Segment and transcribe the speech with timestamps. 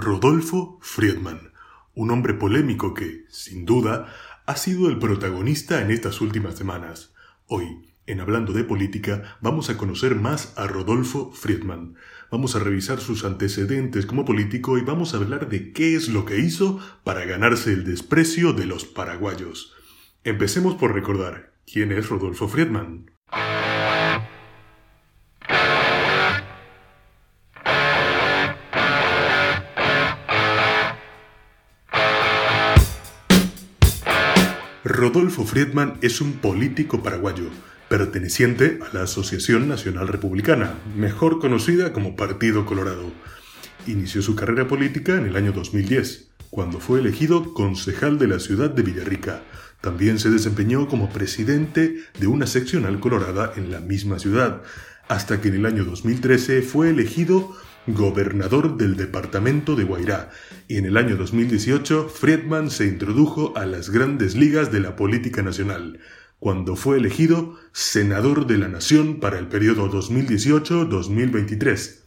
[0.00, 1.52] Rodolfo Friedman,
[1.94, 4.10] un hombre polémico que, sin duda,
[4.46, 7.12] ha sido el protagonista en estas últimas semanas.
[7.46, 11.96] Hoy, en Hablando de Política, vamos a conocer más a Rodolfo Friedman.
[12.30, 16.24] Vamos a revisar sus antecedentes como político y vamos a hablar de qué es lo
[16.24, 19.74] que hizo para ganarse el desprecio de los paraguayos.
[20.24, 23.10] Empecemos por recordar quién es Rodolfo Friedman.
[35.00, 37.48] Rodolfo Friedman es un político paraguayo,
[37.88, 43.10] perteneciente a la Asociación Nacional Republicana, mejor conocida como Partido Colorado.
[43.86, 48.68] Inició su carrera política en el año 2010, cuando fue elegido concejal de la ciudad
[48.68, 49.42] de Villarrica.
[49.80, 54.60] También se desempeñó como presidente de una seccional colorada en la misma ciudad,
[55.08, 57.56] hasta que en el año 2013 fue elegido
[57.86, 60.30] gobernador del departamento de Guairá,
[60.68, 65.42] y en el año 2018 Friedman se introdujo a las grandes ligas de la política
[65.42, 66.00] nacional,
[66.38, 72.00] cuando fue elegido senador de la Nación para el periodo 2018-2023.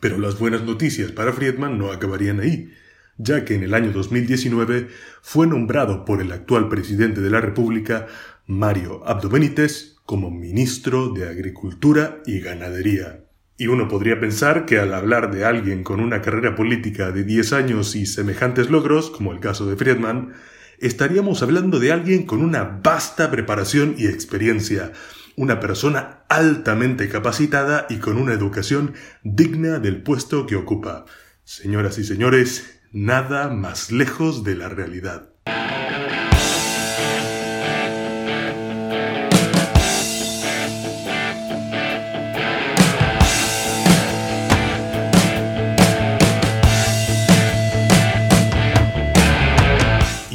[0.00, 2.72] Pero las buenas noticias para Friedman no acabarían ahí,
[3.18, 4.88] ya que en el año 2019
[5.20, 8.08] fue nombrado por el actual presidente de la República,
[8.46, 13.29] Mario Abdo Benítez, como ministro de Agricultura y Ganadería.
[13.60, 17.52] Y uno podría pensar que al hablar de alguien con una carrera política de 10
[17.52, 20.32] años y semejantes logros, como el caso de Friedman,
[20.78, 24.92] estaríamos hablando de alguien con una vasta preparación y experiencia,
[25.36, 28.94] una persona altamente capacitada y con una educación
[29.24, 31.04] digna del puesto que ocupa.
[31.44, 35.34] Señoras y señores, nada más lejos de la realidad.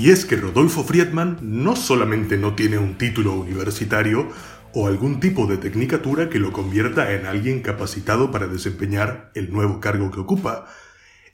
[0.05, 4.29] Y es que Rodolfo Friedman no solamente no tiene un título universitario
[4.71, 9.79] o algún tipo de tecnicatura que lo convierta en alguien capacitado para desempeñar el nuevo
[9.79, 10.67] cargo que ocupa,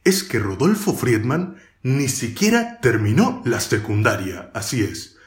[0.05, 5.17] es que Rodolfo Friedman ni siquiera terminó la secundaria, así es.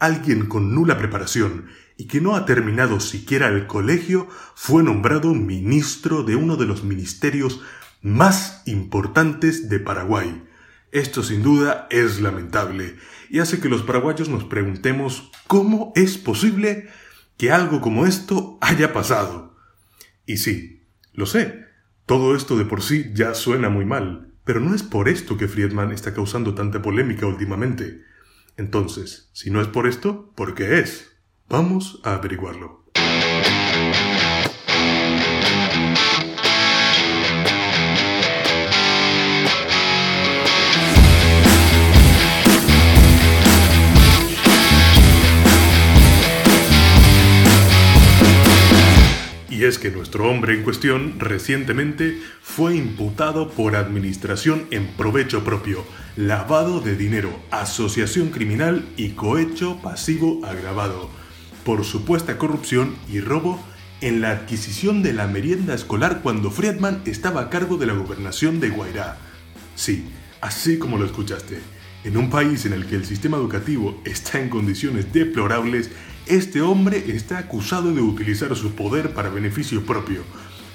[0.00, 1.66] Alguien con nula preparación
[1.96, 4.26] y que no ha terminado siquiera el colegio
[4.56, 7.60] fue nombrado ministro de uno de los ministerios
[8.02, 10.47] más importantes de Paraguay,
[10.92, 12.96] esto sin duda es lamentable
[13.30, 16.88] y hace que los paraguayos nos preguntemos cómo es posible
[17.36, 19.56] que algo como esto haya pasado.
[20.26, 21.64] Y sí, lo sé,
[22.06, 25.48] todo esto de por sí ya suena muy mal, pero no es por esto que
[25.48, 28.02] Friedman está causando tanta polémica últimamente.
[28.56, 31.12] Entonces, si no es por esto, ¿por qué es?
[31.48, 32.84] Vamos a averiguarlo.
[49.68, 55.84] Es que nuestro hombre en cuestión recientemente fue imputado por administración en provecho propio,
[56.16, 61.10] lavado de dinero, asociación criminal y cohecho pasivo agravado,
[61.64, 63.62] por supuesta corrupción y robo
[64.00, 68.60] en la adquisición de la merienda escolar cuando Friedman estaba a cargo de la gobernación
[68.60, 69.18] de Guairá.
[69.74, 70.08] Sí,
[70.40, 71.60] así como lo escuchaste.
[72.04, 75.90] En un país en el que el sistema educativo está en condiciones deplorables,
[76.28, 80.22] este hombre está acusado de utilizar su poder para beneficio propio,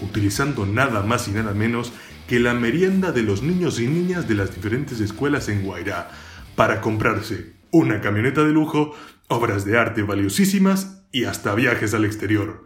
[0.01, 1.93] utilizando nada más y nada menos
[2.27, 6.09] que la merienda de los niños y niñas de las diferentes escuelas en Guairá,
[6.55, 8.95] para comprarse una camioneta de lujo,
[9.27, 12.65] obras de arte valiosísimas y hasta viajes al exterior.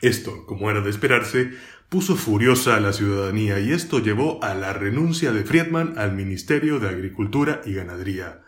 [0.00, 1.52] Esto, como era de esperarse,
[1.88, 6.80] puso furiosa a la ciudadanía y esto llevó a la renuncia de Friedman al Ministerio
[6.80, 8.42] de Agricultura y Ganadería.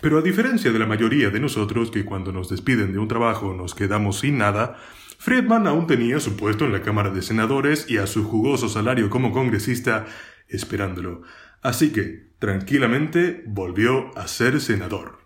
[0.00, 3.54] Pero a diferencia de la mayoría de nosotros que cuando nos despiden de un trabajo
[3.54, 4.78] nos quedamos sin nada,
[5.18, 9.10] Friedman aún tenía su puesto en la Cámara de Senadores y a su jugoso salario
[9.10, 10.06] como congresista
[10.48, 11.22] esperándolo.
[11.62, 15.18] Así que, tranquilamente, volvió a ser senador.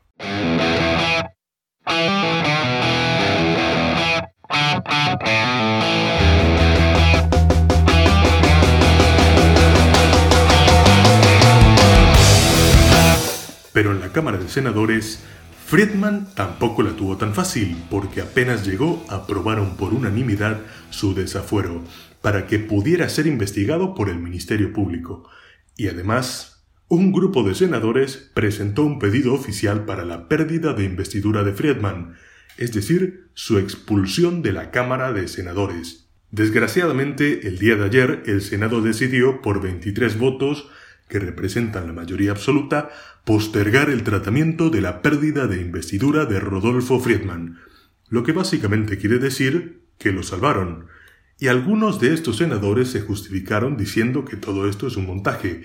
[13.74, 15.24] Pero en la Cámara de Senadores,
[15.66, 20.60] Friedman tampoco la tuvo tan fácil porque apenas llegó aprobaron por unanimidad
[20.90, 21.82] su desafuero
[22.22, 25.28] para que pudiera ser investigado por el Ministerio Público.
[25.76, 31.42] Y además, un grupo de senadores presentó un pedido oficial para la pérdida de investidura
[31.42, 32.14] de Friedman,
[32.56, 36.08] es decir, su expulsión de la Cámara de Senadores.
[36.30, 40.68] Desgraciadamente, el día de ayer el Senado decidió, por 23 votos,
[41.08, 42.90] que representan la mayoría absoluta,
[43.24, 47.58] postergar el tratamiento de la pérdida de investidura de Rodolfo Friedman,
[48.08, 50.86] lo que básicamente quiere decir que lo salvaron.
[51.38, 55.62] Y algunos de estos senadores se justificaron diciendo que todo esto es un montaje,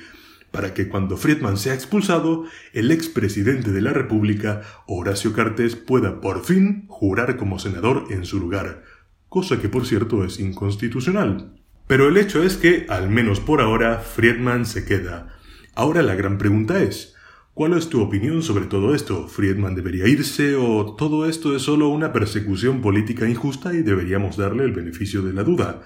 [0.52, 6.44] para que cuando Friedman sea expulsado, el expresidente de la República, Horacio Cartes, pueda por
[6.44, 8.84] fin jurar como senador en su lugar,
[9.28, 11.59] cosa que por cierto es inconstitucional.
[11.90, 15.36] Pero el hecho es que, al menos por ahora, Friedman se queda.
[15.74, 17.16] Ahora la gran pregunta es,
[17.56, 19.28] ¿cuál es tu opinión sobre todo esto?
[19.28, 24.66] ¿Friedman debería irse o todo esto es solo una persecución política injusta y deberíamos darle
[24.66, 25.82] el beneficio de la duda?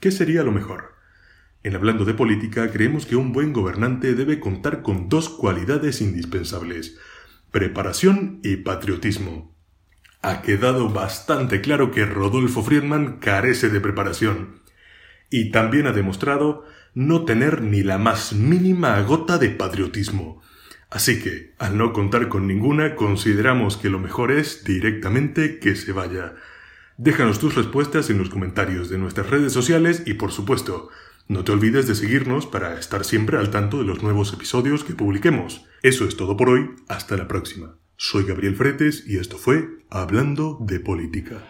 [0.00, 0.94] ¿Qué sería lo mejor?
[1.62, 6.96] En hablando de política, creemos que un buen gobernante debe contar con dos cualidades indispensables,
[7.50, 9.54] preparación y patriotismo.
[10.22, 14.64] Ha quedado bastante claro que Rodolfo Friedman carece de preparación
[15.30, 16.64] y también ha demostrado
[16.94, 20.42] no tener ni la más mínima gota de patriotismo.
[20.88, 25.92] Así que, al no contar con ninguna, consideramos que lo mejor es directamente que se
[25.92, 26.34] vaya.
[26.96, 30.88] Déjanos tus respuestas en los comentarios de nuestras redes sociales y, por supuesto,
[31.28, 34.94] no te olvides de seguirnos para estar siempre al tanto de los nuevos episodios que
[34.94, 35.66] publiquemos.
[35.82, 37.76] Eso es todo por hoy, hasta la próxima.
[37.96, 41.42] Soy Gabriel Fretes y esto fue Hablando de Política.